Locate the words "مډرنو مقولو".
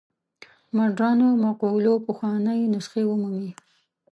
0.75-1.93